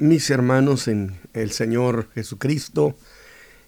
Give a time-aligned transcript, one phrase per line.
[0.00, 2.96] mis hermanos en el Señor Jesucristo.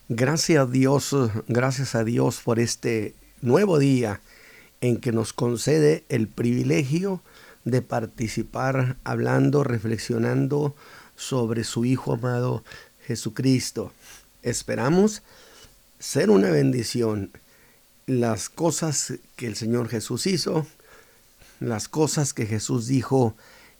[0.08, 1.15] Gracias a Dios,
[1.47, 4.22] gracias a Dios por este nuevo día
[4.80, 7.21] en que nos concede el privilegio
[7.64, 10.74] de participar hablando, reflexionando
[11.17, 12.64] sobre su Hijo amado
[13.06, 13.92] Jesucristo.
[14.42, 15.22] Esperamos
[15.99, 17.30] ser una bendición.
[18.06, 20.66] Las cosas que el Señor Jesús hizo,
[21.60, 23.37] las cosas que Jesús dijo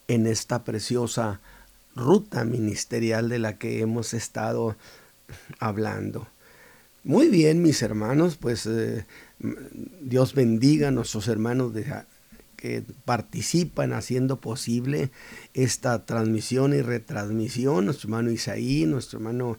[0.07, 1.41] en esta preciosa
[1.95, 4.77] ruta ministerial de la que hemos estado
[5.59, 6.27] hablando.
[7.05, 9.05] Muy bien, mis hermanos, pues eh,
[10.01, 11.73] Dios bendiga a nuestros hermanos
[12.57, 15.11] que participan haciendo posible
[15.53, 19.59] esta transmisión y retransmisión, nuestro hermano Isaí, nuestro hermano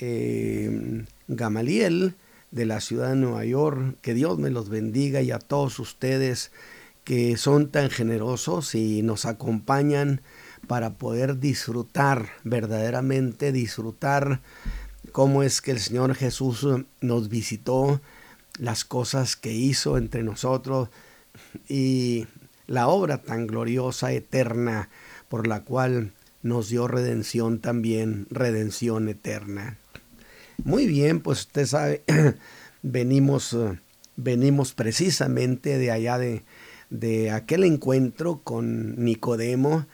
[0.00, 2.14] eh, Gamaliel
[2.52, 6.52] de la ciudad de Nueva York, que Dios me los bendiga y a todos ustedes
[7.02, 10.20] que son tan generosos y nos acompañan
[10.66, 14.40] para poder disfrutar, verdaderamente disfrutar
[15.12, 16.66] cómo es que el Señor Jesús
[17.00, 18.00] nos visitó,
[18.58, 20.90] las cosas que hizo entre nosotros
[21.68, 22.26] y
[22.66, 24.90] la obra tan gloriosa, eterna,
[25.28, 26.12] por la cual
[26.42, 29.78] nos dio redención también, redención eterna.
[30.62, 32.02] Muy bien, pues usted sabe,
[32.82, 33.56] venimos,
[34.16, 36.42] venimos precisamente de allá de,
[36.90, 39.86] de aquel encuentro con Nicodemo,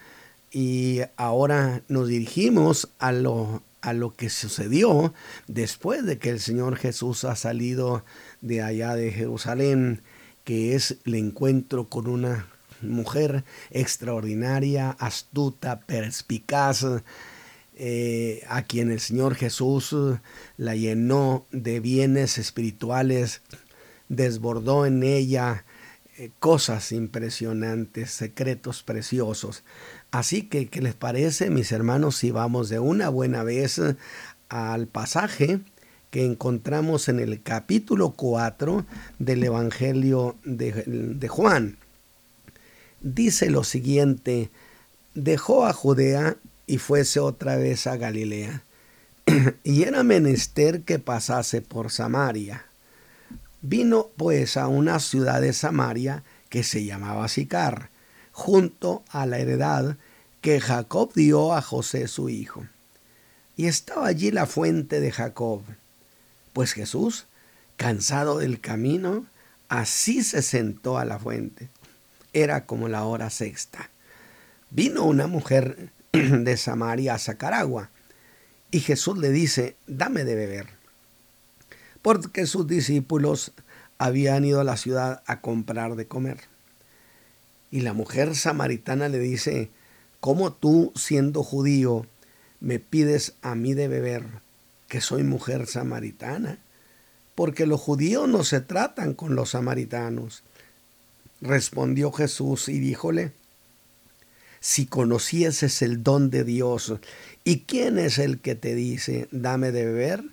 [0.51, 5.15] y ahora nos dirigimos a lo, a lo que sucedió
[5.47, 8.05] después de que el Señor Jesús ha salido
[8.41, 10.03] de allá de Jerusalén,
[10.45, 12.49] que es el encuentro con una
[12.83, 16.85] mujer extraordinaria, astuta, perspicaz,
[17.79, 19.95] eh, a quien el Señor Jesús
[20.57, 23.43] la llenó de bienes espirituales,
[24.09, 25.65] desbordó en ella
[26.17, 29.65] eh, cosas impresionantes, secretos preciosos.
[30.11, 33.81] Así que, ¿qué les parece, mis hermanos, si vamos de una buena vez
[34.49, 35.61] al pasaje
[36.11, 38.87] que encontramos en el capítulo 4
[39.19, 41.78] del Evangelio de, de Juan?
[43.00, 44.50] Dice lo siguiente,
[45.15, 46.37] dejó a Judea
[46.67, 48.62] y fuese otra vez a Galilea,
[49.65, 52.67] y era menester que pasase por Samaria.
[53.62, 57.91] Vino pues a una ciudad de Samaria que se llamaba Sicar,
[58.37, 59.97] junto a la heredad
[60.43, 62.67] que Jacob dio a José su hijo.
[63.57, 65.63] Y estaba allí la fuente de Jacob.
[66.53, 67.27] Pues Jesús,
[67.77, 69.25] cansado del camino,
[69.69, 71.71] así se sentó a la fuente.
[72.35, 73.91] Era como la hora sexta.
[74.71, 77.91] Vino una mujer de Samaria a sacar agua,
[78.71, 80.77] y Jesús le dice, dame de beber
[82.07, 83.51] porque sus discípulos
[83.99, 86.39] habían ido a la ciudad a comprar de comer.
[87.71, 89.71] Y la mujer samaritana le dice,
[90.21, 92.06] ¿cómo tú, siendo judío,
[92.60, 94.25] me pides a mí de beber,
[94.88, 96.59] que soy mujer samaritana?
[97.34, 100.43] Porque los judíos no se tratan con los samaritanos.
[101.41, 103.32] Respondió Jesús y díjole,
[104.60, 106.94] si conocieses el don de Dios,
[107.44, 110.25] ¿y quién es el que te dice, dame de beber?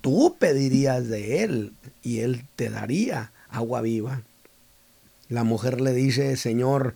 [0.00, 1.72] tú pedirías de él
[2.02, 4.22] y él te daría agua viva.
[5.28, 6.94] La mujer le dice, Señor,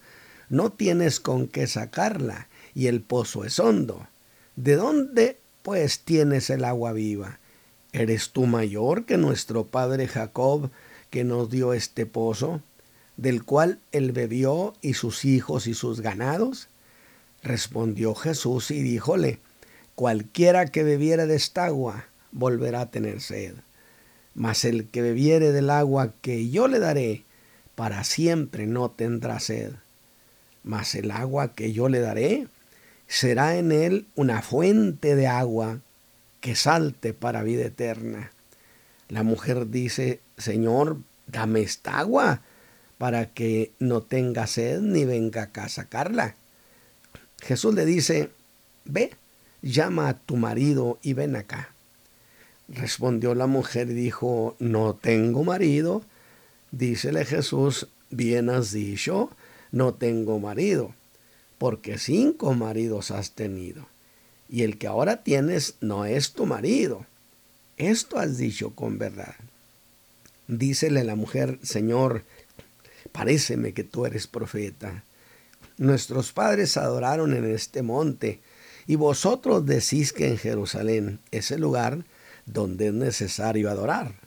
[0.49, 4.07] no tienes con qué sacarla y el pozo es hondo.
[4.57, 7.39] ¿De dónde pues tienes el agua viva?
[7.93, 10.71] ¿Eres tú mayor que nuestro padre Jacob
[11.11, 12.63] que nos dio este pozo,
[13.19, 16.69] del cual él bebió y sus hijos y sus ganados?
[17.43, 19.41] Respondió Jesús y díjole,
[19.95, 23.55] cualquiera que bebiera de esta agua volverá a tener sed.
[24.35, 27.25] Mas el que bebiere del agua que yo le daré,
[27.75, 29.73] para siempre no tendrá sed.
[30.63, 32.49] Mas el agua que yo le daré
[33.07, 35.81] será en él una fuente de agua
[36.41, 38.33] que salte para vida eterna.
[39.09, 42.43] La mujer dice, Señor, dame esta agua
[42.99, 46.37] para que no tenga sed ni venga acá a sacarla.
[47.43, 48.31] Jesús le dice,
[48.85, 49.11] ve,
[49.63, 51.71] llama a tu marido y ven acá.
[52.69, 56.03] Respondió la mujer y dijo, no tengo marido.
[56.73, 59.31] Dícele Jesús, bien has dicho,
[59.73, 60.95] no tengo marido,
[61.59, 63.87] porque cinco maridos has tenido,
[64.49, 67.05] y el que ahora tienes no es tu marido.
[67.77, 69.35] Esto has dicho con verdad.
[70.49, 72.25] Dícele la mujer, Señor,
[73.13, 75.05] paréceme que tú eres profeta.
[75.77, 78.41] Nuestros padres adoraron en este monte,
[78.87, 82.07] y vosotros decís que en Jerusalén, ese lugar,
[82.47, 84.22] donde es necesario adorar.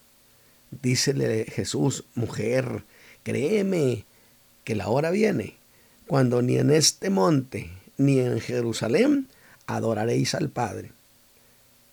[0.71, 2.83] Dícele Jesús, mujer,
[3.23, 4.05] créeme
[4.63, 5.55] que la hora viene
[6.07, 9.27] cuando ni en este monte ni en Jerusalén
[9.67, 10.91] adoraréis al Padre.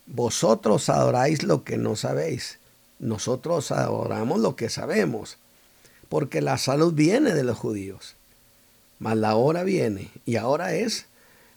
[0.07, 2.59] Vosotros adoráis lo que no sabéis.
[2.99, 5.39] Nosotros adoramos lo que sabemos,
[6.09, 8.17] porque la salud viene de los judíos.
[8.99, 11.07] Mas la hora viene, y ahora es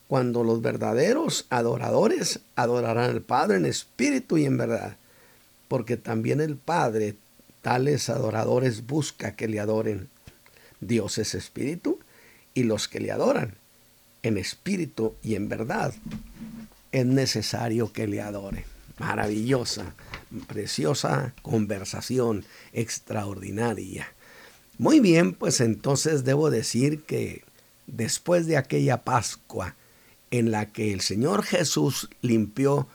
[0.07, 4.97] cuando los verdaderos adoradores adorarán al Padre en espíritu y en verdad,
[5.67, 7.15] porque también el Padre
[7.61, 10.09] tales adoradores busca que le adoren.
[10.79, 11.99] Dios es espíritu
[12.53, 13.55] y los que le adoran
[14.25, 15.93] en espíritu y en verdad
[16.91, 18.63] es necesario que le adoren.
[18.97, 19.93] Maravillosa,
[20.47, 24.07] preciosa conversación extraordinaria.
[24.77, 27.43] Muy bien, pues entonces debo decir que
[27.87, 29.75] después de aquella Pascua
[30.31, 32.87] en la que el Señor Jesús limpió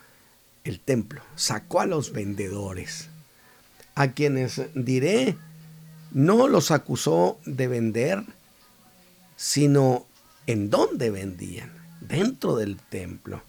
[0.64, 3.08] el templo, sacó a los vendedores,
[3.94, 5.36] a quienes diré,
[6.12, 8.22] no los acusó de vender,
[9.36, 10.06] sino
[10.46, 13.42] en dónde vendían, dentro del templo.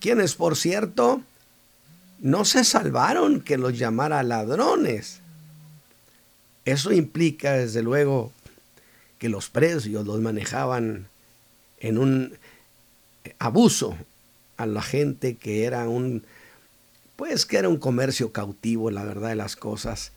[0.00, 1.22] Quienes, por cierto,
[2.18, 5.20] no se salvaron que los llamara ladrones.
[6.64, 8.32] Eso implica, desde luego,
[9.18, 11.08] que los precios los manejaban
[11.78, 12.38] en un
[13.38, 13.96] abuso
[14.56, 16.24] a la gente que era un,
[17.16, 20.12] pues que era un comercio cautivo, la verdad de las cosas.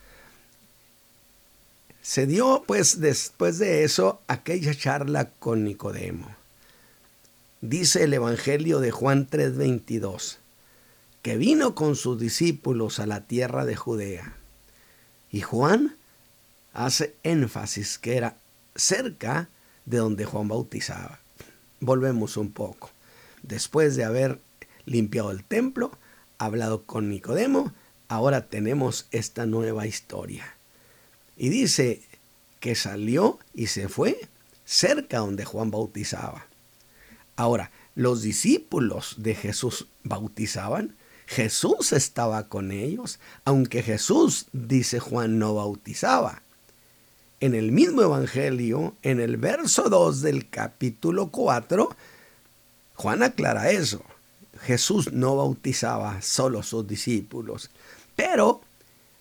[2.01, 6.35] Se dio pues después de eso aquella charla con Nicodemo.
[7.61, 10.37] Dice el Evangelio de Juan 3:22,
[11.21, 14.35] que vino con sus discípulos a la tierra de Judea.
[15.31, 15.97] Y Juan
[16.73, 18.37] hace énfasis que era
[18.75, 19.49] cerca
[19.85, 21.19] de donde Juan bautizaba.
[21.81, 22.91] Volvemos un poco
[23.43, 24.39] después de haber
[24.85, 25.91] limpiado el templo,
[26.37, 27.73] hablado con Nicodemo,
[28.07, 30.55] ahora tenemos esta nueva historia.
[31.37, 32.01] Y dice
[32.59, 34.19] que salió y se fue
[34.65, 36.45] cerca donde Juan bautizaba.
[37.35, 40.95] Ahora, los discípulos de Jesús bautizaban,
[41.25, 46.41] Jesús estaba con ellos, aunque Jesús, dice Juan, no bautizaba.
[47.39, 51.95] En el mismo Evangelio, en el verso 2 del capítulo 4,
[52.99, 54.03] Juan aclara eso.
[54.59, 57.69] Jesús no bautizaba solo sus discípulos,
[58.17, 58.59] pero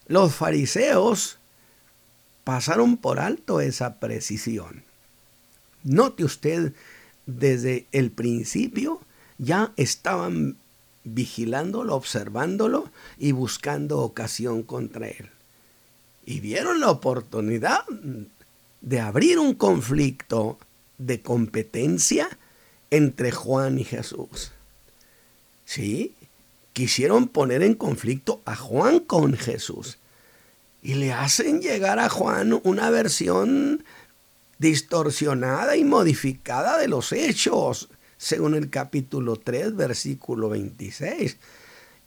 [0.09, 1.39] los fariseos
[2.43, 4.83] pasaron por alto esa precisión.
[5.85, 6.73] Note usted,
[7.27, 9.01] desde el principio
[9.39, 10.57] ya estaban
[11.05, 15.31] vigilándolo, observándolo y buscando ocasión contra él.
[16.27, 17.85] Y vieron la oportunidad
[18.81, 20.59] de abrir un conflicto
[20.99, 22.29] de competencia
[22.91, 24.53] entre Juan y Jesús.
[25.65, 26.15] Sí,
[26.73, 29.99] quisieron poner en conflicto a Juan con Jesús.
[30.83, 33.85] Y le hacen llegar a Juan una versión
[34.59, 41.37] distorsionada y modificada de los hechos, según el capítulo 3, versículo 26.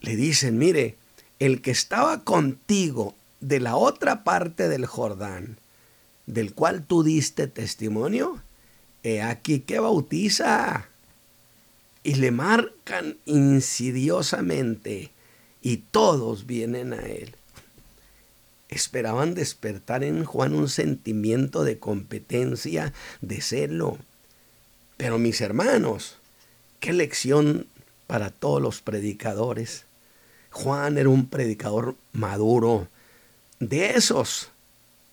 [0.02, 0.98] Le dicen, mire,
[1.40, 5.58] el que estaba contigo de la otra parte del Jordán,
[6.26, 8.42] del cual tú diste testimonio,
[9.04, 10.88] he aquí que bautiza.
[12.04, 15.12] Y le marcan insidiosamente
[15.62, 17.36] y todos vienen a él.
[18.70, 24.00] Esperaban despertar en Juan un sentimiento de competencia, de celo.
[24.98, 26.18] Pero mis hermanos,
[26.80, 27.68] qué lección
[28.08, 29.86] para todos los predicadores.
[30.50, 32.88] Juan era un predicador maduro,
[33.60, 34.50] de esos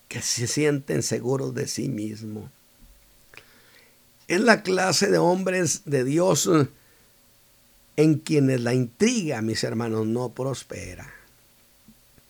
[0.09, 2.51] que se sienten seguros de sí mismo
[4.29, 6.49] es la clase de hombres de Dios
[7.97, 11.13] en quienes la intriga, mis hermanos, no prospera.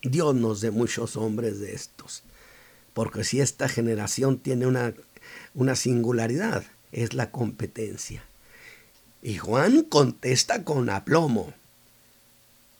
[0.01, 2.23] Dios nos dé muchos hombres de estos,
[2.93, 4.93] porque si esta generación tiene una,
[5.53, 6.63] una singularidad,
[6.93, 8.23] es la competencia.
[9.21, 11.53] Y Juan contesta con aplomo,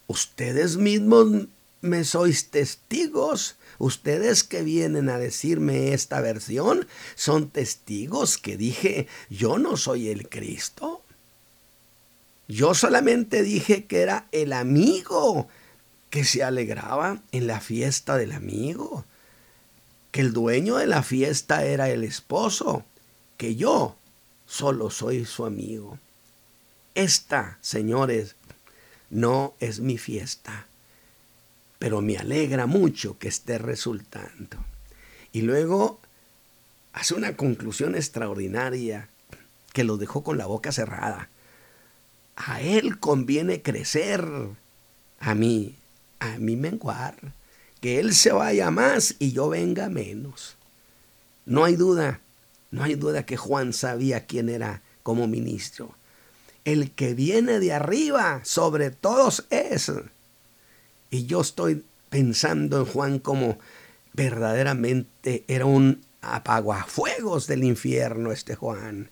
[0.08, 1.48] ustedes mismos
[1.82, 9.58] me sois testigos Ustedes que vienen a decirme esta versión son testigos que dije, yo
[9.58, 11.02] no soy el Cristo.
[12.50, 15.48] Yo solamente dije que era el amigo
[16.10, 19.06] que se alegraba en la fiesta del amigo,
[20.12, 22.84] que el dueño de la fiesta era el esposo,
[23.38, 23.96] que yo
[24.46, 26.00] solo soy su amigo.
[26.96, 28.36] Esta, señores,
[29.10, 30.68] no es mi fiesta
[31.80, 34.58] pero me alegra mucho que esté resultando.
[35.32, 36.00] Y luego
[36.94, 39.10] hace una conclusión extraordinaria
[39.74, 41.30] que lo dejó con la boca cerrada.
[42.36, 44.26] A él conviene crecer,
[45.20, 45.76] a mí,
[46.20, 47.16] a mí menguar,
[47.82, 50.58] que él se vaya más y yo venga menos.
[51.46, 52.20] No hay duda,
[52.72, 55.96] no hay duda que Juan sabía quién era como ministro.
[56.66, 59.92] el que viene de arriba sobre todos es.
[61.10, 63.58] Y yo estoy pensando en Juan como
[64.14, 69.10] verdaderamente era un apaguafuegos del infierno este Juan.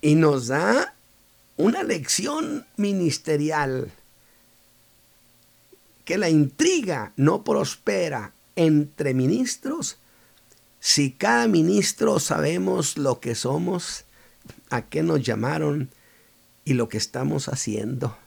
[0.00, 0.94] Y nos da
[1.56, 3.92] una lección ministerial
[6.04, 9.98] que la intriga no prospera entre ministros
[10.80, 14.04] si cada ministro sabemos lo que somos,
[14.68, 15.90] a qué nos llamaron
[16.64, 18.18] y lo que estamos haciendo.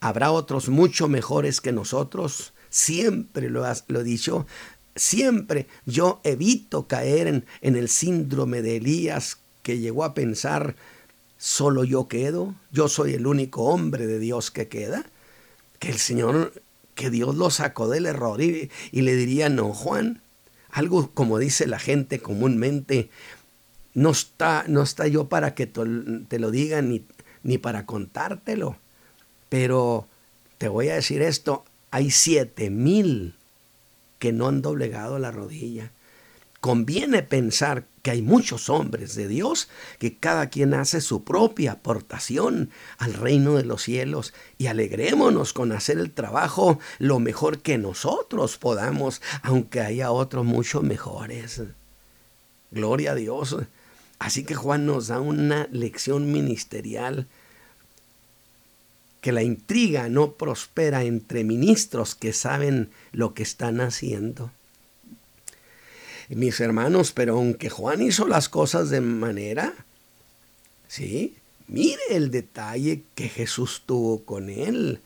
[0.00, 4.46] Habrá otros mucho mejores que nosotros, siempre lo, he dicho,
[4.96, 10.74] siempre yo evito caer en, en el síndrome de Elías que llegó a pensar,
[11.36, 15.04] solo yo quedo, yo soy el único hombre de Dios que queda,
[15.78, 16.52] que el Señor,
[16.94, 20.22] que Dios lo sacó del error y, y le diría, no, Juan,
[20.70, 23.10] algo como dice la gente comúnmente,
[23.94, 27.04] no está, no está yo para que te lo diga ni,
[27.42, 28.76] ni para contártelo.
[29.50, 30.06] Pero
[30.56, 33.34] te voy a decir esto, hay siete mil
[34.18, 35.90] que no han doblegado la rodilla.
[36.60, 42.70] Conviene pensar que hay muchos hombres de Dios que cada quien hace su propia aportación
[42.98, 48.58] al reino de los cielos y alegrémonos con hacer el trabajo lo mejor que nosotros
[48.58, 51.62] podamos, aunque haya otros mucho mejores.
[52.70, 53.56] Gloria a Dios.
[54.18, 57.26] Así que Juan nos da una lección ministerial
[59.20, 64.50] que la intriga no prospera entre ministros que saben lo que están haciendo
[66.36, 69.74] mis hermanos, pero aunque Juan hizo las cosas de manera,
[70.86, 71.34] ¿sí?
[71.66, 75.00] Mire el detalle que Jesús tuvo con él,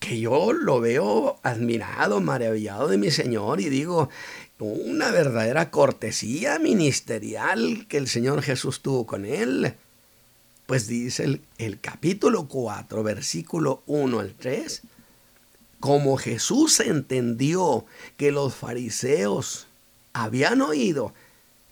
[0.00, 4.10] que yo lo veo admirado, maravillado de mi Señor y digo,
[4.58, 9.74] una verdadera cortesía ministerial que el Señor Jesús tuvo con él.
[10.66, 14.82] Pues dice el, capítulo 4, versículo 1 al 3,
[15.78, 17.84] como Jesús entendió
[18.16, 19.66] que los fariseos
[20.14, 21.12] habían oído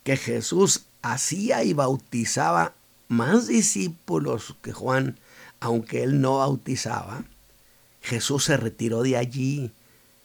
[0.04, 2.74] que Jesús hacía y bautizaba
[3.08, 5.18] más discípulos que Juan,
[5.60, 7.24] aunque él no bautizaba,
[8.02, 9.70] Jesús se retiró de allí,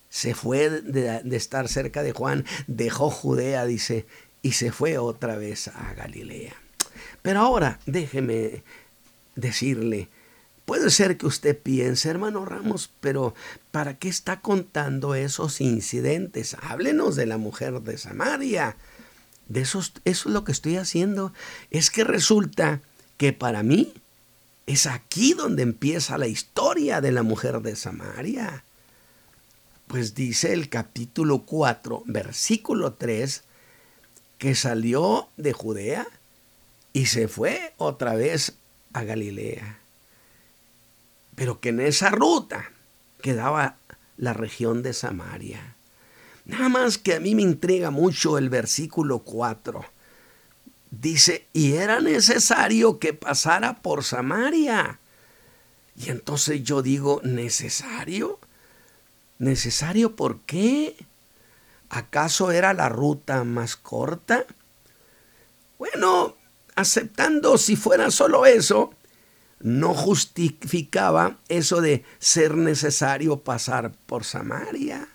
[0.09, 4.05] se fue de, estar cerca de Juan, dejó Judea, dice,
[4.41, 6.66] y se fue otra vez a Galilea.
[7.27, 8.63] Pero ahora déjeme
[9.35, 10.07] decirle,
[10.63, 13.35] Puede ser que usted piense, hermano Ramos, pero
[13.71, 16.55] ¿para qué está contando esos incidentes?
[16.61, 18.77] Háblenos de la mujer de Samaria.
[19.49, 21.33] De eso es lo que estoy haciendo.
[21.69, 22.79] Es que resulta
[23.17, 23.93] que para mí
[24.65, 28.63] es aquí donde empieza la historia de la mujer de Samaria.
[29.87, 33.43] Pues dice el capítulo 4, versículo 3,
[34.37, 36.07] que salió de Judea
[36.97, 38.57] y se fue otra vez
[38.93, 39.77] a Galilea
[41.37, 42.71] pero que en esa ruta
[43.21, 43.77] quedaba
[44.17, 45.75] la región de Samaria.
[46.45, 49.85] Nada más que a mí me intriga mucho el versículo 4.
[50.89, 54.99] Dice, y era necesario que pasara por Samaria.
[55.95, 58.39] Y entonces yo digo, ¿necesario?
[59.37, 60.95] ¿Necesario por qué?
[61.89, 64.43] ¿Acaso era la ruta más corta?
[65.77, 66.35] Bueno,
[66.77, 68.93] aceptando si fuera solo eso,
[69.59, 75.09] no justificaba eso de ser necesario pasar por Samaria.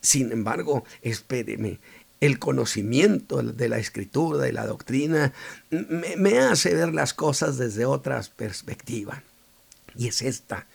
[0.00, 1.80] Sin embargo, espéreme,
[2.20, 5.32] el conocimiento de la escritura y la doctrina
[5.70, 9.24] me, hace ver las cosas desde otra perspectiva.
[9.96, 10.68] Y es esta.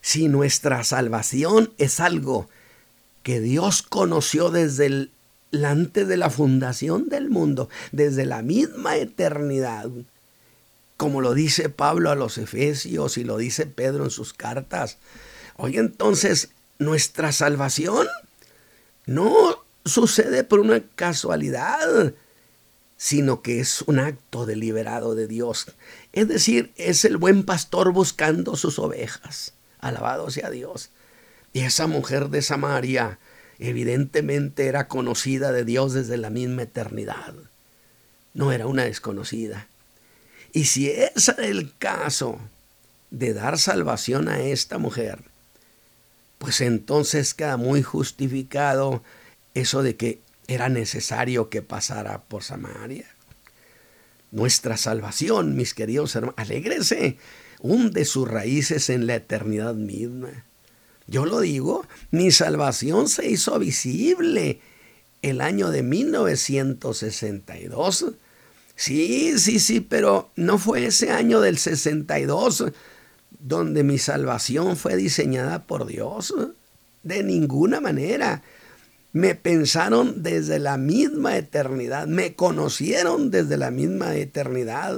[0.00, 2.48] Si nuestra salvación es algo
[3.24, 5.10] que Dios conoció desde el
[5.64, 9.88] antes de la fundación del mundo, desde la misma eternidad,
[10.96, 14.98] como lo dice Pablo a los Efesios y lo dice Pedro en sus cartas.
[15.56, 18.06] Oye, entonces, nuestra salvación
[19.06, 22.12] no sucede por una casualidad,
[22.96, 25.66] sino que es un acto deliberado de Dios.
[26.12, 29.52] Es decir, es el buen pastor buscando sus ovejas.
[29.78, 30.90] Alabado sea Dios.
[31.52, 33.18] Y esa mujer de Samaria
[33.58, 37.34] evidentemente era conocida de Dios desde la misma eternidad.
[38.34, 39.68] No era una desconocida.
[40.52, 42.38] Y si es el caso
[43.10, 45.20] de dar salvación a esta mujer,
[46.38, 49.02] pues entonces queda muy justificado
[49.54, 53.06] eso de que era necesario que pasara por Samaria.
[54.30, 57.16] Nuestra salvación, mis queridos hermanos, alégrese,
[57.60, 60.44] hunde sus raíces en la eternidad misma.
[61.06, 64.60] Yo lo digo, mi salvación se hizo visible
[65.22, 68.04] el año de 1962
[68.76, 72.72] Sí, sí, sí, pero no fue ese año del 62
[73.40, 76.34] donde mi salvación fue diseñada por Dios.
[77.02, 78.42] De ninguna manera.
[79.12, 84.94] Me pensaron desde la misma eternidad, me conocieron desde la misma eternidad.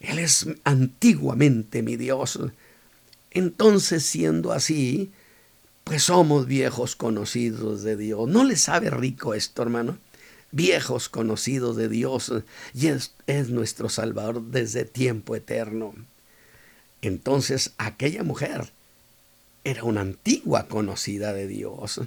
[0.00, 2.38] Él es antiguamente mi Dios.
[3.34, 5.10] Entonces, siendo así,
[5.84, 8.28] pues somos viejos conocidos de Dios.
[8.28, 9.98] ¿No le sabe rico esto, hermano?
[10.50, 12.32] Viejos conocidos de Dios
[12.74, 15.94] y es, es nuestro Salvador desde tiempo eterno.
[17.00, 18.70] Entonces aquella mujer
[19.64, 22.00] era una antigua conocida de Dios.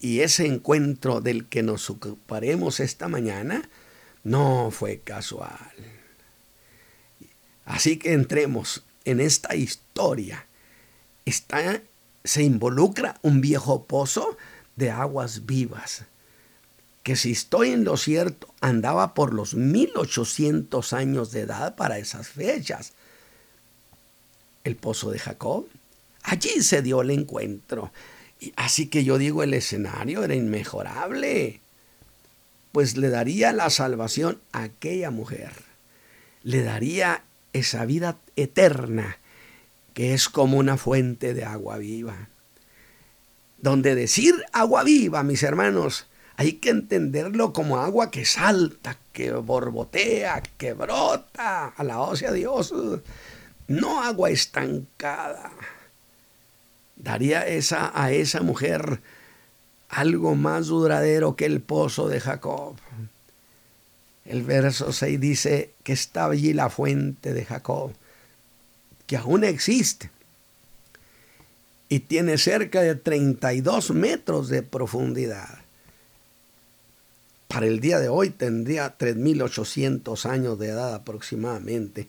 [0.00, 3.68] y ese encuentro del que nos ocuparemos esta mañana
[4.22, 5.72] no fue casual.
[7.64, 10.46] Así que entremos en esta historia.
[11.24, 11.80] Está,
[12.24, 14.36] se involucra un viejo pozo
[14.74, 16.04] de aguas vivas,
[17.02, 22.28] que si estoy en lo cierto, andaba por los 1800 años de edad para esas
[22.28, 22.92] fechas.
[24.64, 25.68] El pozo de Jacob.
[26.24, 27.92] Allí se dio el encuentro.
[28.56, 31.60] Así que yo digo, el escenario era inmejorable.
[32.72, 35.52] Pues le daría la salvación a aquella mujer.
[36.42, 37.22] Le daría
[37.56, 39.18] esa vida eterna
[39.96, 42.28] que es como una fuente de agua viva.
[43.58, 50.42] Donde decir agua viva, mis hermanos, hay que entenderlo como agua que salta, que borbotea,
[50.58, 52.74] que brota, a la a Dios,
[53.68, 55.50] no agua estancada.
[56.96, 59.00] Daría esa, a esa mujer
[59.88, 62.76] algo más duradero que el pozo de Jacob.
[64.28, 67.92] El verso 6 dice que estaba allí la fuente de Jacob,
[69.06, 70.10] que aún existe,
[71.88, 75.60] y tiene cerca de 32 metros de profundidad.
[77.46, 82.08] Para el día de hoy tendría 3.800 años de edad aproximadamente.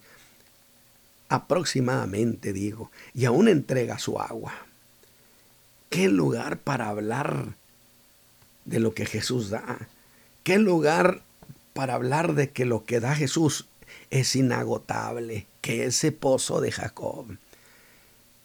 [1.30, 4.54] Aproximadamente digo, y aún entrega su agua.
[5.90, 7.54] ¿Qué lugar para hablar
[8.66, 9.88] de lo que Jesús da?
[10.44, 11.22] ¿Qué lugar
[11.78, 13.68] para hablar de que lo que da Jesús
[14.10, 17.38] es inagotable, que ese pozo de Jacob.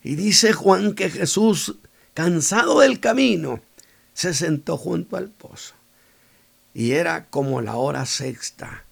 [0.04, 1.76] Y dice Juan que Jesús,
[2.12, 3.62] cansado del camino,
[4.12, 5.72] se sentó junto al pozo.
[6.74, 8.84] Y era como la hora sexta,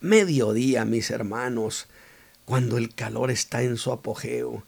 [0.00, 1.86] mediodía, mis hermanos,
[2.46, 4.64] cuando el calor está en su apogeo,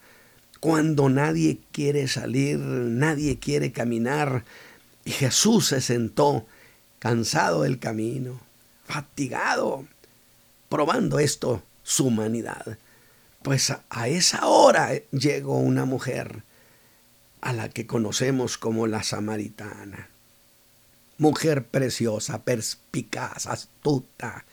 [0.61, 4.45] cuando nadie quiere salir, nadie quiere caminar,
[5.05, 6.47] y Jesús se sentó,
[7.01, 8.49] cansado del camino
[8.91, 9.87] fatigado,
[10.69, 12.79] probando esto su humanidad.
[13.43, 16.43] Pues a esa hora llegó una mujer
[17.41, 20.11] a la que conocemos como la samaritana.
[21.19, 24.45] Mujer preciosa, perspicaz, astuta.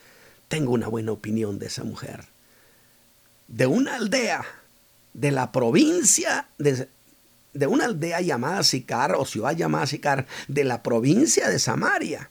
[0.48, 2.26] Tengo una buena opinión de esa mujer.
[3.48, 4.46] De una aldea
[5.14, 6.88] de la provincia, de,
[7.54, 12.30] de una aldea llamada Sicar, o ciudad llamada Sicar, de la provincia de Samaria.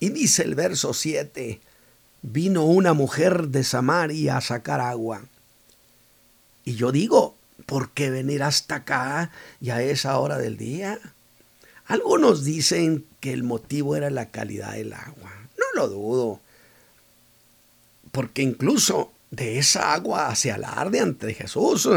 [0.00, 1.60] Y dice el verso 7,
[2.22, 5.26] vino una mujer de Samaria a sacar agua.
[6.64, 7.36] Y yo digo,
[7.66, 10.98] ¿por qué venir hasta acá y a esa hora del día?
[11.84, 15.32] Algunos dicen que el motivo era la calidad del agua.
[15.58, 16.40] No lo dudo.
[18.10, 21.88] Porque incluso de esa agua se alarde ante Jesús.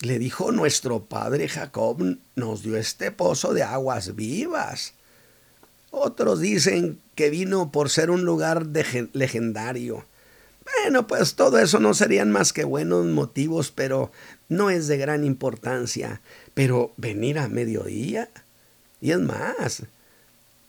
[0.00, 4.94] Le dijo nuestro padre Jacob, nos dio este pozo de aguas vivas.
[5.90, 8.66] Otros dicen que vino por ser un lugar
[9.12, 10.04] legendario.
[10.82, 14.12] Bueno, pues todo eso no serían más que buenos motivos, pero
[14.48, 16.20] no es de gran importancia.
[16.54, 18.28] Pero venir a mediodía,
[19.00, 19.84] y es más,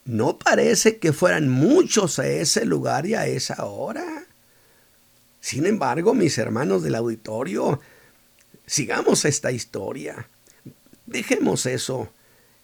[0.06, 4.26] no parece que fueran muchos a ese lugar y a esa hora.
[5.42, 7.80] Sin embargo, mis hermanos del auditorio,
[8.66, 10.28] sigamos esta historia.
[11.06, 12.10] Dejemos eso.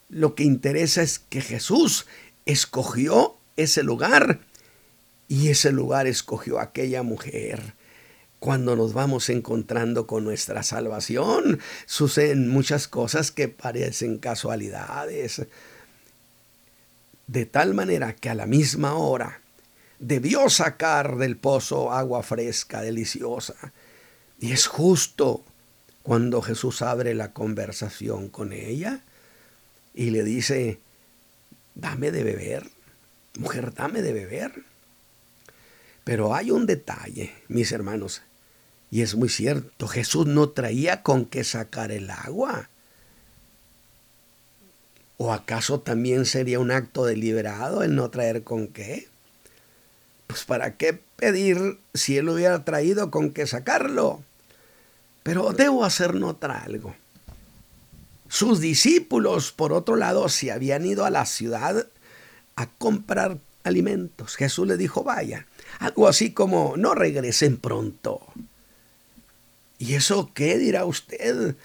[0.09, 2.05] Lo que interesa es que Jesús
[2.45, 4.39] escogió ese lugar
[5.27, 7.73] y ese lugar escogió aquella mujer.
[8.39, 15.47] Cuando nos vamos encontrando con nuestra salvación, suceden muchas cosas que parecen casualidades.
[17.27, 19.41] De tal manera que a la misma hora
[19.99, 23.73] debió sacar del pozo agua fresca, deliciosa.
[24.39, 25.43] Y es justo
[26.03, 29.01] cuando Jesús abre la conversación con ella
[29.95, 30.79] y le dice,
[31.75, 32.69] dame de beber,
[33.38, 34.51] mujer, dame de beber.
[36.03, 38.21] Pero hay un detalle, mis hermanos,
[38.91, 42.69] y es muy cierto, Jesús no traía con qué sacar el agua.
[45.17, 49.07] ¿O acaso también sería un acto deliberado el no traer con qué?
[50.27, 54.23] pues para qué pedir si él hubiera traído con qué sacarlo.
[55.23, 56.95] Pero debo hacer notar algo.
[58.27, 61.88] Sus discípulos, por otro lado, se habían ido a la ciudad
[62.55, 64.35] a comprar alimentos.
[64.35, 65.47] Jesús le dijo, vaya,
[65.79, 68.21] algo así como, no regresen pronto.
[69.77, 71.55] ¿Y eso qué dirá usted?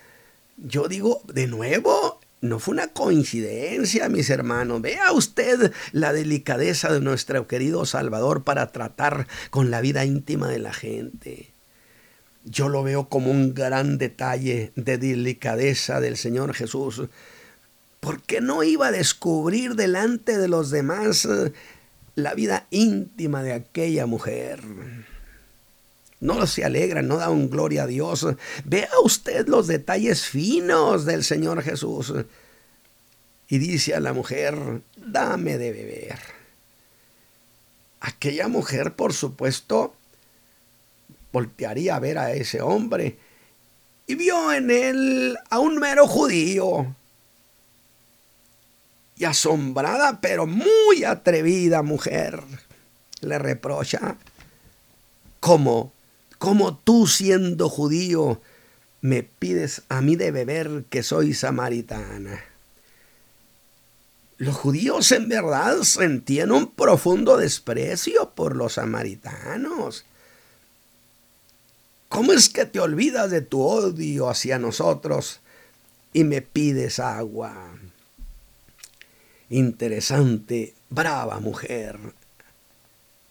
[0.56, 4.82] Yo digo, de nuevo, no fue una coincidencia, mis hermanos.
[4.82, 10.58] Vea usted la delicadeza de nuestro querido Salvador para tratar con la vida íntima de
[10.58, 11.49] la gente.
[12.44, 17.02] Yo lo veo como un gran detalle de delicadeza del Señor Jesús,
[18.00, 21.52] porque no iba a descubrir delante de los demás eh,
[22.14, 24.60] la vida íntima de aquella mujer.
[26.20, 28.26] No se alegra, no da un gloria a Dios.
[28.64, 32.12] Vea usted los detalles finos del Señor Jesús.
[33.48, 36.18] Y dice a la mujer, dame de beber.
[38.00, 39.94] Aquella mujer, por supuesto,
[41.32, 43.18] voltearía a ver a ese hombre
[44.10, 46.96] y vio en él a un mero judío.
[49.16, 52.42] Y asombrada, pero muy atrevida mujer,
[53.20, 54.16] le reprocha,
[55.38, 55.92] ¿cómo,
[56.38, 58.40] cómo tú siendo judío
[59.00, 62.42] me pides a mí de beber que soy samaritana?
[64.38, 70.04] Los judíos en verdad sentían un profundo desprecio por los samaritanos.
[72.10, 75.38] ¿Cómo es que te olvidas de tu odio hacia nosotros
[76.12, 77.78] y me pides agua?
[79.48, 82.00] Interesante, brava mujer.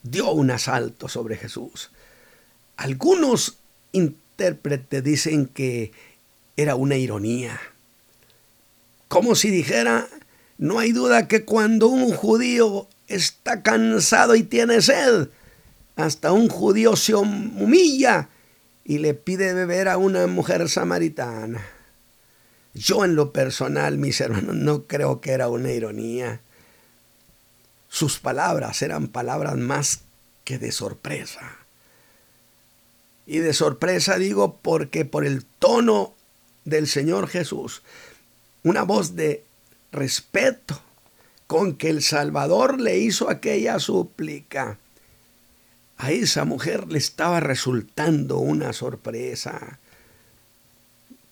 [0.02, 1.92] Dio un asalto sobre Jesús.
[2.78, 3.58] Algunos
[3.92, 5.92] intérpretes dicen que
[6.56, 7.60] era una ironía.
[9.10, 10.08] Como si dijera,
[10.58, 15.28] no hay duda que cuando un judío está cansado y tiene sed,
[15.98, 18.30] hasta un judío se humilla
[18.90, 21.64] y le pide beber a una mujer samaritana.
[22.74, 26.42] Yo en lo personal, mis hermanos, no creo que era una ironía.
[27.88, 30.00] Sus palabras eran palabras más
[30.44, 31.56] que de sorpresa.
[33.28, 36.16] Y de sorpresa digo porque por el tono
[36.66, 37.84] del Señor Jesús,
[38.64, 39.44] una voz de
[39.92, 40.82] respeto
[41.46, 44.80] con que el Salvador le hizo aquella súplica,
[46.00, 49.80] a esa mujer le estaba resultando una sorpresa.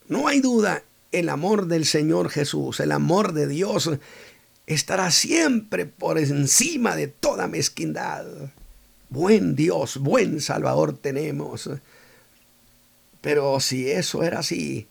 [0.09, 3.89] No hay duda, el amor del Señor Jesús, el amor de Dios,
[4.67, 8.25] estará siempre por encima de toda mezquindad.
[9.09, 11.69] Buen Dios, buen Salvador tenemos.
[13.21, 14.87] Pero si eso era así,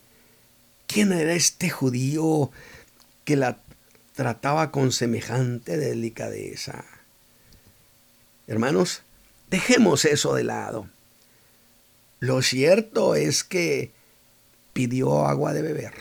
[0.86, 2.50] ¿quién era este judío
[3.24, 3.58] que la
[4.14, 6.86] trataba con semejante delicadeza?
[8.46, 9.02] Hermanos,
[9.50, 10.88] Dejemos eso de lado.
[12.20, 13.92] Lo cierto es que
[14.72, 15.92] pidió agua de beber.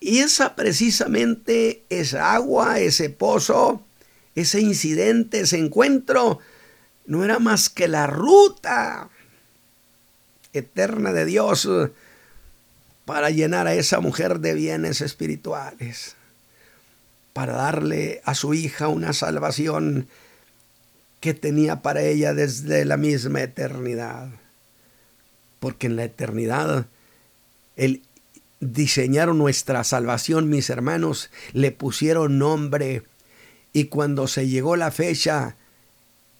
[0.00, 3.82] Y esa precisamente, esa agua, ese pozo,
[4.34, 6.40] ese incidente, ese encuentro,
[7.06, 9.08] no era más que la ruta
[10.52, 11.68] eterna de Dios
[13.04, 16.16] para llenar a esa mujer de bienes espirituales,
[17.32, 20.08] para darle a su hija una salvación
[21.26, 24.28] que tenía para ella desde la misma eternidad.
[25.58, 26.86] Porque en la eternidad,
[27.74, 28.02] el
[28.60, 33.02] diseñaron nuestra salvación, mis hermanos, le pusieron nombre.
[33.72, 35.56] Y cuando se llegó la fecha,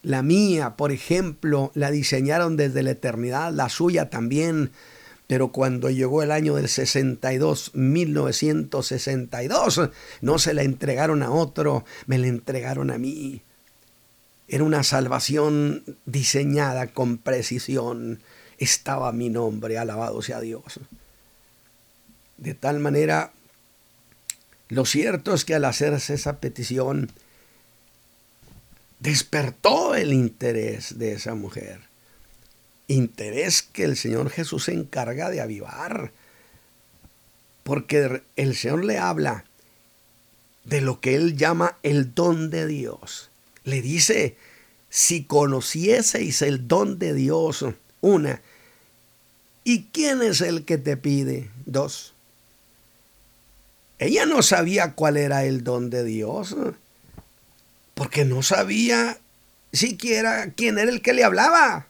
[0.03, 4.70] la mía, por ejemplo, la diseñaron desde la eternidad, la suya también.
[5.27, 12.18] Pero cuando llegó el año del 62, 1962, no se la entregaron a otro, me
[12.18, 13.42] la entregaron a mí.
[14.48, 18.20] Era una salvación diseñada con precisión.
[18.59, 20.80] Estaba mi nombre, alabado sea Dios.
[22.37, 23.32] De tal manera,
[24.68, 27.11] lo cierto es que al hacerse esa petición,
[29.00, 31.80] despertó el interés de esa mujer.
[32.87, 36.12] Interés que el Señor Jesús se encarga de avivar.
[37.64, 39.44] Porque el Señor le habla
[40.62, 43.30] de lo que Él llama el don de Dios
[43.66, 44.37] le dice,
[44.88, 47.66] si conocieseis el don de Dios,
[48.00, 48.40] una,
[49.64, 51.50] ¿y quién es el que te pide?
[51.66, 52.14] Dos.
[53.98, 56.57] Ella no sabía cuál era el don de Dios,
[57.94, 59.18] porque no sabía
[59.72, 61.88] siquiera quién era el que le hablaba.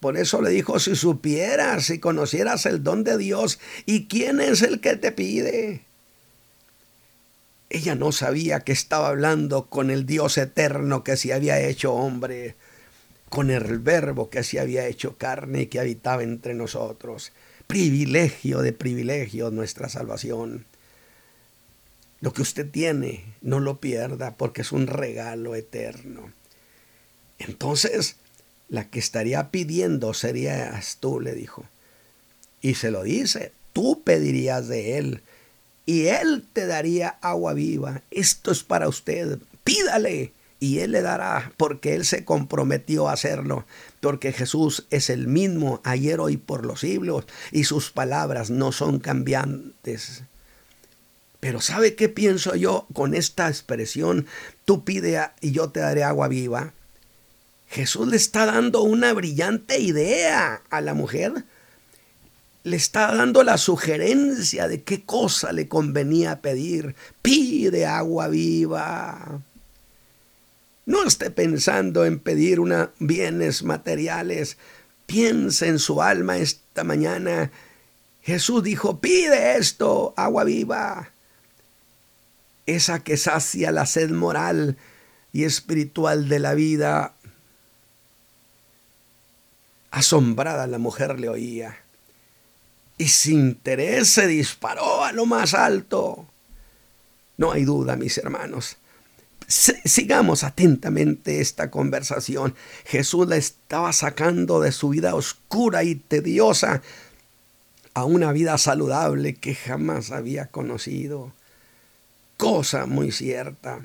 [0.00, 4.62] Por eso le dijo, si supieras, si conocieras el don de Dios, ¿y quién es
[4.62, 5.84] el que te pide?
[7.70, 12.56] Ella no sabía que estaba hablando con el Dios eterno que se había hecho hombre,
[13.28, 17.30] con el verbo que se había hecho carne y que habitaba entre nosotros.
[17.68, 20.66] Privilegio de privilegio nuestra salvación.
[22.20, 26.32] Lo que usted tiene, no lo pierda porque es un regalo eterno.
[27.38, 28.16] Entonces,
[28.68, 31.64] la que estaría pidiendo serías tú, le dijo.
[32.60, 35.22] Y se lo dice, tú pedirías de él
[35.90, 38.02] y él te daría agua viva.
[38.12, 43.64] Esto es para usted, pídale y Él le dará, porque Él se comprometió a hacerlo,
[43.98, 49.00] porque Jesús es el mismo ayer, hoy, por los siglos, y sus palabras no son
[49.00, 50.22] cambiantes.
[51.40, 54.26] Pero ¿sabe qué pienso yo con esta expresión?
[54.64, 56.72] Tú pide y yo te daré agua viva.
[57.66, 61.46] Jesús le está dando una brillante idea a la mujer.
[62.62, 66.94] Le está dando la sugerencia de qué cosa le convenía pedir.
[67.22, 69.40] Pide agua viva.
[70.84, 74.58] No esté pensando en pedir una, bienes materiales.
[75.06, 77.50] Piense en su alma esta mañana.
[78.22, 81.12] Jesús dijo, pide esto, agua viva.
[82.66, 84.76] Esa que sacia la sed moral
[85.32, 87.14] y espiritual de la vida.
[89.90, 91.78] Asombrada la mujer le oía
[93.00, 96.26] y sin interés se disparó a lo más alto.
[97.38, 98.76] No hay duda, mis hermanos,
[99.48, 102.54] Sigamos atentamente esta conversación.
[102.84, 106.82] Jesús la estaba sacando de su vida oscura y tediosa
[107.94, 111.32] a una vida saludable que jamás había conocido.
[112.36, 113.80] Cosa muy cierta.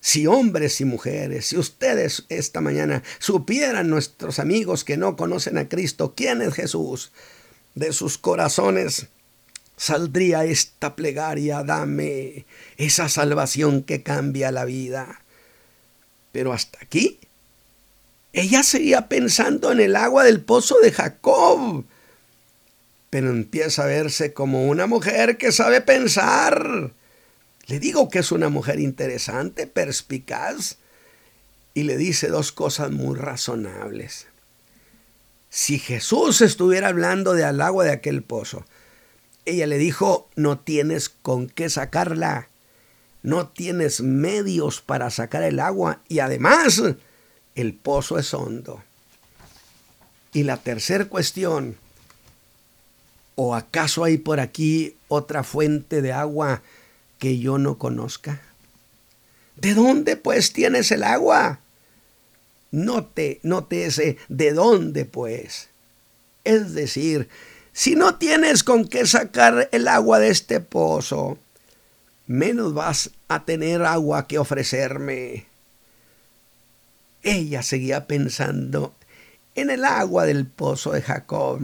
[0.00, 5.68] Si hombres y mujeres, si ustedes esta mañana supieran nuestros amigos que no conocen a
[5.68, 7.12] Cristo, quién es Jesús,
[7.74, 9.08] de sus corazones
[9.80, 12.44] saldría esta plegaria, dame
[12.76, 15.22] esa salvación que cambia la vida.
[16.32, 17.18] Pero hasta aquí,
[18.34, 21.86] ella seguía pensando en el agua del pozo de Jacob.
[23.08, 26.92] Pero empieza a verse como una mujer que sabe pensar.
[27.66, 30.76] Le digo que es una mujer interesante, perspicaz,
[31.72, 34.26] y le dice dos cosas muy razonables.
[35.50, 38.64] Si Jesús estuviera hablando del agua de aquel pozo,
[39.44, 42.48] ella le dijo, no tienes con qué sacarla,
[43.22, 46.80] no tienes medios para sacar el agua y además
[47.56, 48.82] el pozo es hondo.
[50.32, 51.76] Y la tercera cuestión,
[53.34, 56.62] ¿o acaso hay por aquí otra fuente de agua
[57.18, 58.40] que yo no conozca?
[59.56, 61.58] ¿De dónde pues tienes el agua?
[62.72, 65.68] Note, note ese, ¿de dónde pues?
[66.44, 67.28] Es decir,
[67.72, 71.38] si no tienes con qué sacar el agua de este pozo,
[72.26, 75.46] menos vas a tener agua que ofrecerme.
[77.22, 78.94] Ella seguía pensando
[79.54, 81.60] en el agua del pozo de Jacob,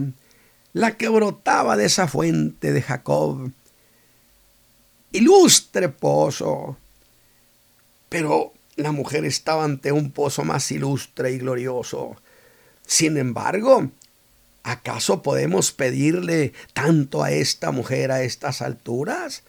[0.73, 3.51] la que brotaba de esa fuente de Jacob.
[5.11, 6.77] Ilustre pozo.
[8.09, 12.15] Pero la mujer estaba ante un pozo más ilustre y glorioso.
[12.85, 13.91] Sin embargo,
[14.67, 19.43] ¿Acaso podemos pedirle tanto a esta mujer a estas alturas?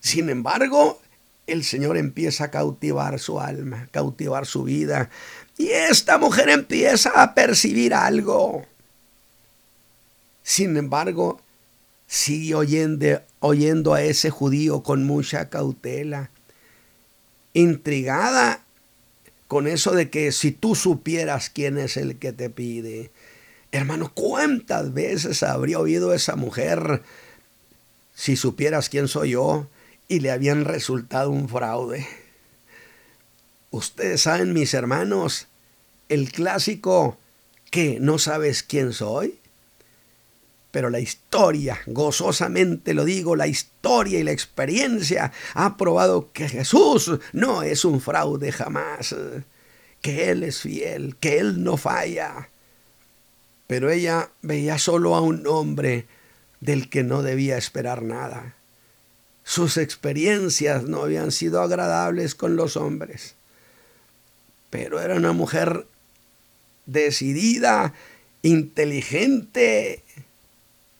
[0.00, 0.98] Sin embargo,
[1.46, 5.10] el Señor empieza a cautivar su alma, cautivar su vida,
[5.58, 8.64] y esta mujer empieza a percibir algo.
[10.42, 11.42] Sin embargo,
[12.06, 16.30] sigue oyendo, oyendo a ese judío con mucha cautela,
[17.52, 18.64] intrigada
[19.46, 23.10] con eso de que si tú supieras quién es el que te pide,
[23.70, 27.02] Hermano, ¿cuántas veces habría oído esa mujer
[28.14, 29.68] si supieras quién soy yo
[30.08, 32.06] y le habían resultado un fraude?
[33.70, 35.48] Ustedes saben, mis hermanos,
[36.08, 37.18] el clásico
[37.70, 39.38] que no sabes quién soy.
[40.70, 47.18] Pero la historia, gozosamente lo digo, la historia y la experiencia ha probado que Jesús
[47.32, 49.14] no es un fraude jamás,
[50.02, 52.48] que Él es fiel, que Él no falla
[53.68, 56.06] pero ella veía solo a un hombre
[56.60, 58.54] del que no debía esperar nada.
[59.44, 63.34] Sus experiencias no habían sido agradables con los hombres,
[64.70, 65.86] pero era una mujer
[66.86, 67.92] decidida,
[68.42, 70.02] inteligente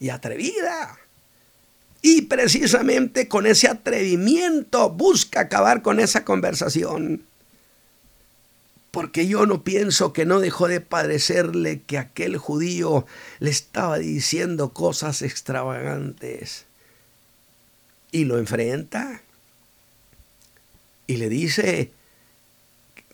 [0.00, 0.98] y atrevida.
[2.00, 7.24] Y precisamente con ese atrevimiento busca acabar con esa conversación
[8.90, 13.06] porque yo no pienso que no dejó de padecerle que aquel judío
[13.38, 16.64] le estaba diciendo cosas extravagantes.
[18.10, 19.22] Y lo enfrenta.
[21.06, 21.92] y le dice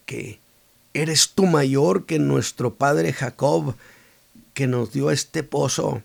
[0.06, 0.40] que
[0.94, 3.76] eres tú mayor que nuestro padre Jacob,
[4.52, 6.02] que nos dio este pozo,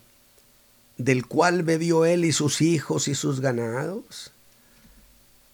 [0.99, 4.31] del cual bebió él y sus hijos y sus ganados.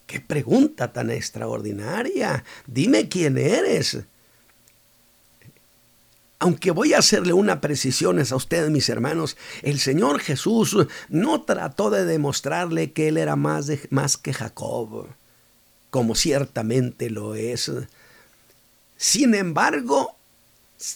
[0.08, 2.44] Qué pregunta tan extraordinaria.
[2.66, 4.00] Dime quién eres.
[6.40, 10.76] Aunque voy a hacerle una precisión a ustedes, mis hermanos, el Señor Jesús
[11.10, 15.08] no trató de demostrarle que Él era más, más que Jacob,
[15.92, 17.72] como ciertamente lo es.
[18.98, 20.16] Sin embargo,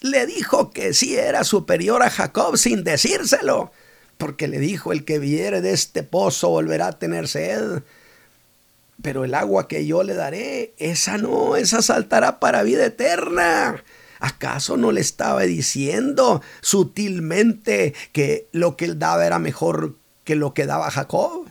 [0.01, 3.71] le dijo que sí era superior a Jacob sin decírselo,
[4.19, 7.81] porque le dijo, el que viere de este pozo volverá a tener sed
[9.01, 13.83] pero el agua que yo le daré, esa no, esa saltará para vida eterna.
[14.19, 20.53] ¿Acaso no le estaba diciendo sutilmente que lo que él daba era mejor que lo
[20.53, 21.47] que daba Jacob?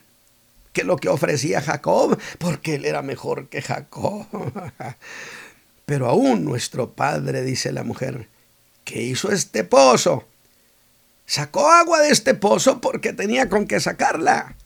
[0.74, 4.26] Que lo que ofrecía Jacob, porque él era mejor que Jacob.
[5.86, 8.28] Pero aún nuestro padre, dice la mujer,
[8.84, 10.24] ¿qué hizo este pozo?
[11.28, 14.56] Sacó agua de este pozo porque tenía con qué sacarla.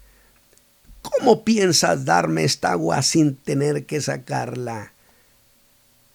[1.02, 4.92] ¿Cómo piensas darme esta agua sin tener que sacarla?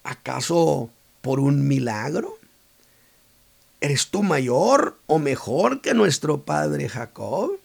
[0.04, 0.88] ¿Acaso
[1.20, 2.38] por un milagro?
[3.82, 7.60] ¿Eres tú mayor o mejor que nuestro padre Jacob?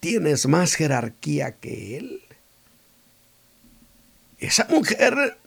[0.00, 2.22] ¿Tienes más jerarquía que él?
[4.38, 5.38] Esa mujer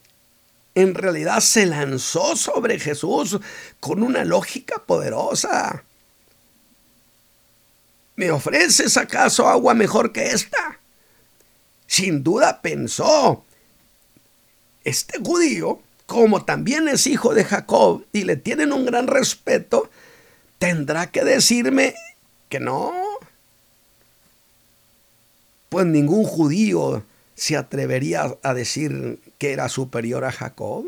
[0.74, 3.40] en realidad se lanzó sobre Jesús
[3.80, 5.84] con una lógica poderosa.
[8.16, 10.80] ¿Me ofreces acaso agua mejor que esta?
[11.88, 13.44] Sin duda pensó,
[14.84, 19.90] este judío, como también es hijo de Jacob y le tienen un gran respeto,
[20.58, 21.96] tendrá que decirme
[22.50, 22.94] que no.
[25.70, 27.04] Pues ningún judío
[27.36, 30.86] se atrevería a decir que era superior a Jacob.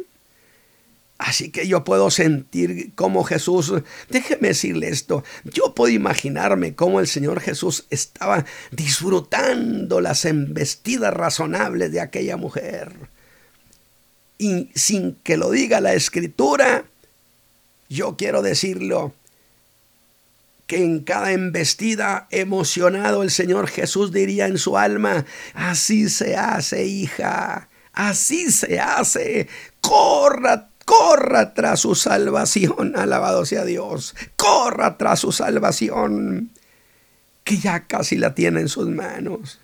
[1.17, 3.73] Así que yo puedo sentir cómo Jesús,
[4.09, 11.91] déjeme decirle esto, yo puedo imaginarme cómo el Señor Jesús estaba disfrutando las embestidas razonables
[11.91, 12.93] de aquella mujer.
[14.37, 16.85] Y sin que lo diga la escritura,
[17.89, 19.13] yo quiero decirlo,
[20.67, 26.85] que en cada embestida emocionado el Señor Jesús diría en su alma, así se hace,
[26.85, 29.47] hija, así se hace,
[29.81, 36.51] corra corra tras su salvación, alabado sea Dios, corra tras su salvación,
[37.43, 39.59] que ya casi la tiene en sus manos.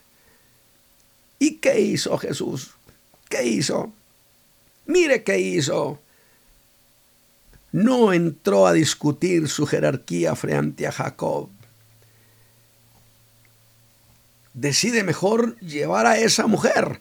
[1.38, 2.72] ¿Y qué hizo Jesús?
[3.30, 3.94] ¿Qué hizo?
[4.86, 6.02] Mire qué hizo.
[7.72, 11.50] No entró a discutir su jerarquía frente a Jacob.
[14.54, 17.00] Decide mejor llevar a esa mujer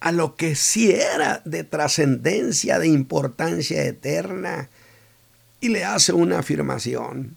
[0.00, 4.68] a lo que sí era de trascendencia, de importancia eterna,
[5.60, 7.36] y le hace una afirmación.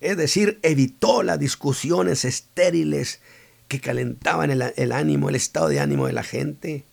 [0.00, 3.20] Es decir, evitó las discusiones estériles
[3.68, 6.84] que calentaban el, ánimo, el estado de ánimo de la gente.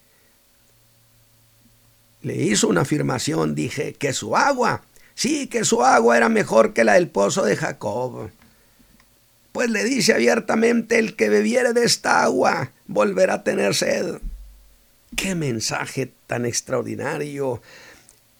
[2.21, 4.83] Le hizo una afirmación, dije, que su agua,
[5.13, 8.31] sí, que su agua era mejor que la del pozo de Jacob.
[9.51, 14.19] Pues le dice abiertamente, el que bebiere de esta agua volverá a tener sed.
[15.15, 17.61] Qué mensaje tan extraordinario.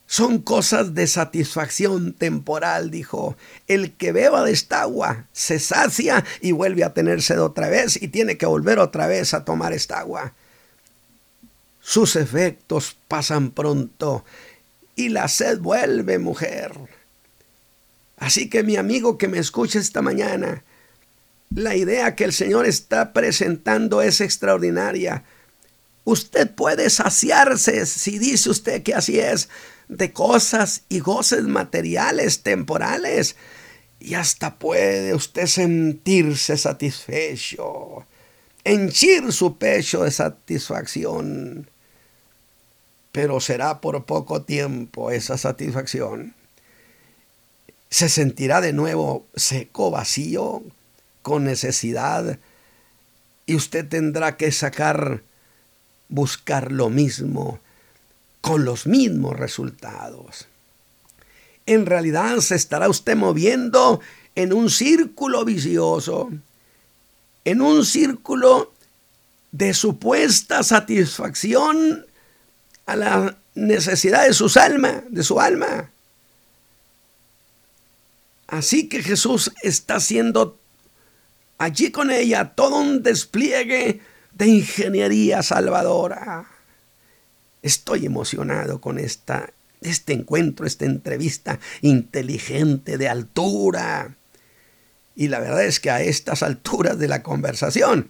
[0.06, 3.36] Son cosas de satisfacción temporal, dijo.
[3.68, 8.02] El que beba de esta agua se sacia y vuelve a tener sed otra vez
[8.02, 10.34] y tiene que volver otra vez a tomar esta agua.
[11.82, 14.24] Sus efectos pasan pronto
[14.96, 16.72] y la sed vuelve, mujer.
[18.18, 20.64] Así que mi amigo que me escucha esta mañana,
[21.54, 25.24] la idea que el Señor está presentando es extraordinaria.
[26.06, 29.48] Usted puede saciarse, si dice usted que así es,
[29.88, 33.36] de cosas y goces materiales, temporales.
[34.00, 38.06] Y hasta puede usted sentirse satisfecho,
[38.66, 41.70] henchir su pecho de satisfacción.
[43.14, 46.36] Pero será por poco tiempo esa satisfacción.
[47.90, 50.64] Se sentirá de nuevo seco, vacío,
[51.22, 52.40] con necesidad,
[53.46, 55.22] y usted tendrá que sacar
[56.14, 57.60] buscar lo mismo
[58.40, 60.48] con los mismos resultados.
[61.66, 64.00] En realidad se estará usted moviendo
[64.36, 66.30] en un círculo vicioso,
[67.46, 68.74] en un círculo
[69.52, 72.06] de supuesta satisfacción
[72.86, 75.90] a la necesidad de su alma, de su alma.
[78.46, 80.60] Así que Jesús está haciendo
[81.58, 84.02] allí con ella todo un despliegue
[84.34, 86.48] de ingeniería salvadora.
[87.62, 94.16] Estoy emocionado con esta, este encuentro, esta entrevista inteligente, de altura.
[95.16, 98.10] Y la verdad es que a estas alturas de la conversación,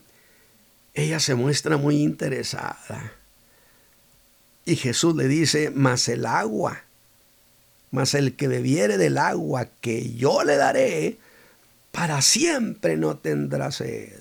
[0.93, 3.13] ella se muestra muy interesada.
[4.65, 6.83] Y Jesús le dice, mas el agua,
[7.91, 11.17] mas el que bebiere del agua que yo le daré,
[11.91, 14.13] para siempre no tendrá sed.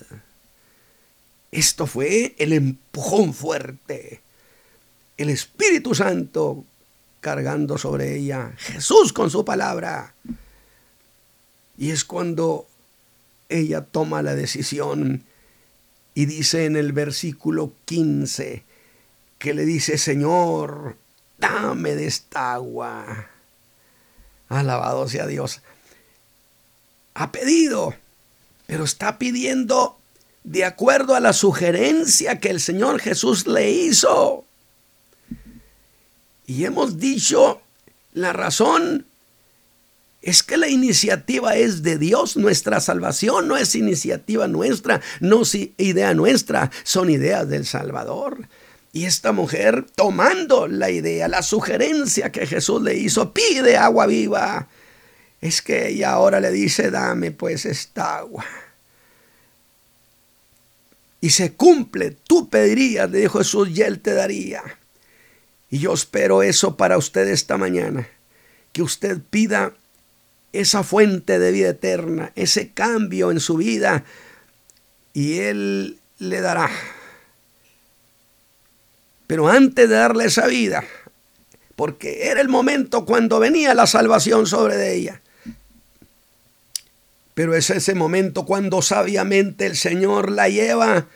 [1.53, 4.21] Esto fue el empujón fuerte.
[5.17, 6.65] El Espíritu Santo
[7.21, 8.53] cargando sobre ella.
[8.57, 10.15] Jesús con su palabra.
[11.77, 12.67] Y es cuando
[13.49, 15.25] ella toma la decisión
[16.15, 18.63] y dice en el versículo 15
[19.37, 20.97] que le dice, Señor,
[21.37, 23.29] dame de esta agua.
[24.49, 25.61] Alabado sea Dios.
[27.13, 27.93] Ha pedido,
[28.65, 29.99] pero está pidiendo
[30.43, 34.45] de acuerdo a la sugerencia que el Señor Jesús le hizo.
[36.45, 37.61] Y hemos dicho
[38.13, 39.05] la razón
[40.21, 45.55] es que la iniciativa es de Dios, nuestra salvación no es iniciativa nuestra, no es
[45.55, 48.47] idea nuestra, son ideas del Salvador.
[48.93, 54.69] Y esta mujer, tomando la idea, la sugerencia que Jesús le hizo, pide agua viva.
[55.41, 58.45] Es que ella ahora le dice, dame pues esta agua.
[61.23, 64.61] Y se cumple, tú pedirías, le dijo Jesús, y él te daría.
[65.69, 68.09] Y yo espero eso para usted esta mañana,
[68.73, 69.71] que usted pida
[70.51, 74.03] esa fuente de vida eterna, ese cambio en su vida,
[75.13, 76.69] y Él le dará.
[79.25, 80.83] Pero antes de darle esa vida,
[81.77, 85.21] porque era el momento cuando venía la salvación sobre ella,
[87.33, 91.07] pero es ese momento cuando sabiamente el Señor la lleva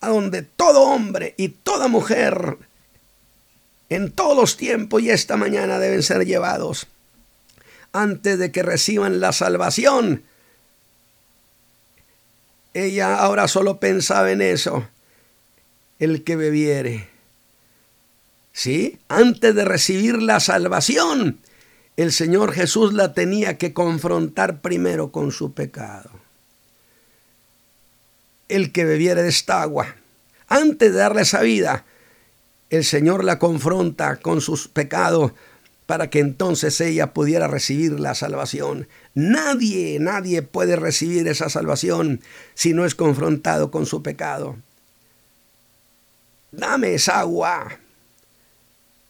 [0.00, 2.56] a donde todo hombre y toda mujer
[3.88, 6.86] en todos los tiempos y esta mañana deben ser llevados
[7.92, 10.22] antes de que reciban la salvación.
[12.72, 14.86] Ella ahora solo pensaba en eso,
[15.98, 17.08] el que bebiere.
[18.52, 18.98] ¿Sí?
[19.08, 21.40] Antes de recibir la salvación,
[22.00, 26.10] el Señor Jesús la tenía que confrontar primero con su pecado.
[28.48, 29.96] El que bebiere de esta agua,
[30.48, 31.84] antes de darle esa vida,
[32.70, 35.32] el Señor la confronta con sus pecados
[35.84, 38.88] para que entonces ella pudiera recibir la salvación.
[39.14, 42.20] Nadie, nadie puede recibir esa salvación
[42.54, 44.56] si no es confrontado con su pecado.
[46.52, 47.78] Dame esa agua,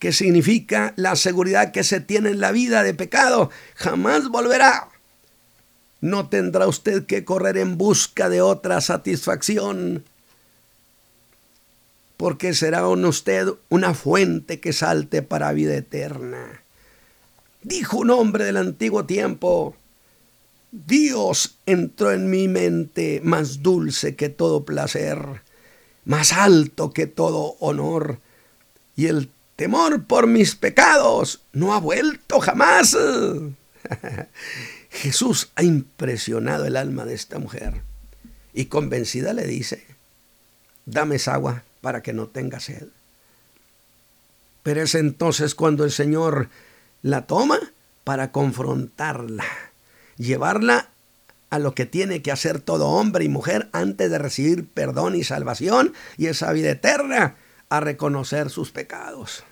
[0.00, 3.50] que significa la seguridad que se tiene en la vida de pecado.
[3.76, 4.88] Jamás volverá.
[6.00, 10.02] No tendrá usted que correr en busca de otra satisfacción,
[12.16, 16.62] porque será en usted una fuente que salte para vida eterna.
[17.62, 19.76] Dijo un hombre del antiguo tiempo,
[20.72, 25.42] Dios entró en mi mente más dulce que todo placer,
[26.06, 28.18] más alto que todo honor,
[28.96, 29.28] y el
[29.60, 32.96] temor por mis pecados no ha vuelto jamás.
[34.90, 37.82] Jesús ha impresionado el alma de esta mujer
[38.54, 39.84] y convencida le dice,
[40.86, 42.86] dame esa agua para que no tenga sed.
[44.62, 46.48] Pero es entonces cuando el Señor
[47.02, 47.58] la toma
[48.02, 49.44] para confrontarla,
[50.16, 50.88] llevarla
[51.50, 55.22] a lo que tiene que hacer todo hombre y mujer antes de recibir perdón y
[55.22, 57.36] salvación y esa vida eterna,
[57.68, 59.44] a reconocer sus pecados.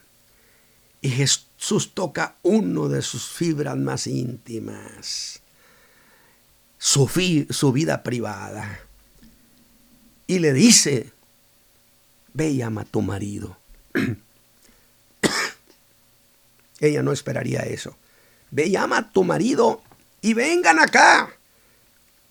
[1.00, 5.40] Y Jesús toca uno de sus fibras más íntimas,
[6.78, 7.08] su,
[7.50, 8.80] su vida privada,
[10.26, 11.12] y le dice,
[12.34, 13.56] ve y ama a tu marido.
[16.80, 17.96] Ella no esperaría eso.
[18.50, 19.82] Ve, llama a tu marido
[20.20, 21.30] y vengan acá.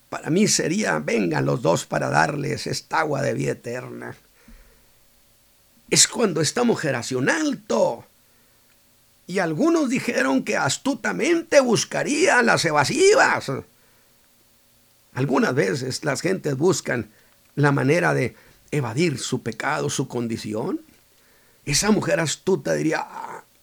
[0.10, 4.16] Para mí sería, vengan los dos para darles esta agua de vida eterna.
[5.90, 8.06] Es cuando esta mujer hace un alto.
[9.28, 13.52] Y algunos dijeron que astutamente buscaría las evasivas.
[15.14, 17.10] Algunas veces las gentes buscan
[17.56, 18.36] la manera de
[18.72, 20.82] evadir su pecado, su condición.
[21.66, 23.06] Esa mujer astuta diría,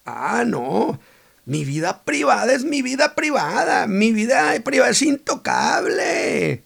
[0.04, 1.00] Ah, no.
[1.46, 3.86] Mi vida privada es mi vida privada.
[3.86, 6.62] Mi vida privada es intocable.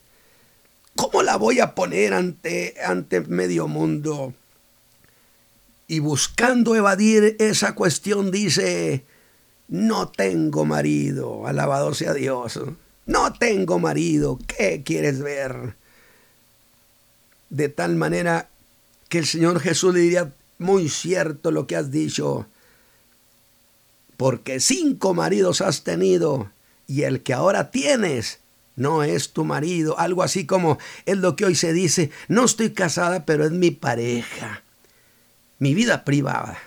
[0.96, 4.34] ¿Cómo la voy a poner ante, ante medio mundo?
[5.88, 9.04] Y buscando evadir esa cuestión dice,
[9.68, 12.60] no tengo marido, alabado sea Dios.
[13.06, 15.74] No tengo marido, ¿qué quieres ver?
[17.48, 18.50] De tal manera
[19.08, 22.46] que el Señor Jesús le diría, muy cierto lo que has dicho,
[24.18, 26.50] porque cinco maridos has tenido
[26.86, 28.40] y el que ahora tienes
[28.76, 29.98] no es tu marido.
[29.98, 33.70] Algo así como es lo que hoy se dice, no estoy casada, pero es mi
[33.70, 34.62] pareja,
[35.58, 36.58] mi vida privada.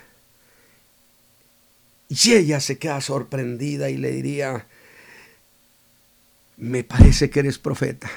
[2.09, 4.67] Y ella se queda sorprendida y le diría,
[6.57, 8.09] me parece que eres profeta.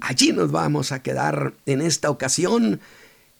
[0.00, 2.80] Allí nos vamos a quedar en esta ocasión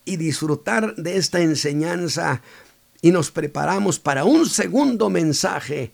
[0.05, 2.41] y disfrutar de esta enseñanza
[3.01, 5.91] y nos preparamos para un segundo mensaje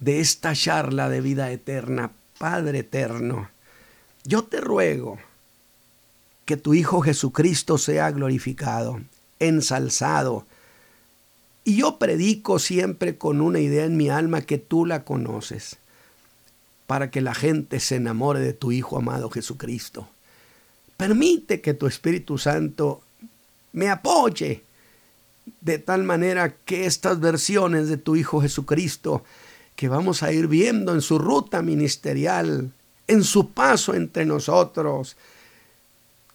[0.00, 2.12] de esta charla de vida eterna.
[2.38, 3.50] Padre eterno,
[4.24, 5.18] yo te ruego
[6.44, 9.00] que tu Hijo Jesucristo sea glorificado,
[9.40, 10.46] ensalzado.
[11.64, 15.76] Y yo predico siempre con una idea en mi alma que tú la conoces,
[16.86, 20.08] para que la gente se enamore de tu Hijo amado Jesucristo.
[20.96, 23.02] Permite que tu Espíritu Santo
[23.72, 24.64] me apoye
[25.60, 29.24] de tal manera que estas versiones de tu Hijo Jesucristo
[29.76, 32.72] que vamos a ir viendo en su ruta ministerial,
[33.06, 35.16] en su paso entre nosotros,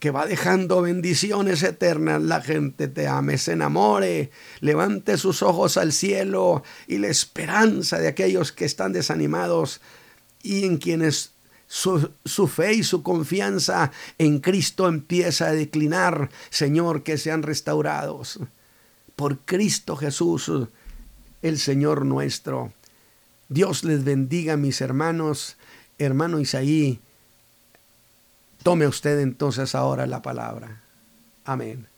[0.04, 5.93] que va dejando bendiciones eternas, la gente te ame, se enamore, levante sus ojos al
[5.93, 9.80] cielo y la esperanza de aquellos que están desanimados
[10.41, 11.32] y en quienes
[11.68, 18.41] su, su, fe y su confianza en Cristo empieza a declinar, Señor, que sean restaurados
[19.16, 20.51] por Cristo Jesús,
[21.41, 22.74] el Señor nuestro.
[23.47, 25.56] Dios les bendiga, mis hermanos.
[25.97, 26.99] Hermano Isaí,
[28.64, 30.82] tome usted entonces ahora la palabra.
[31.45, 31.92] Amén.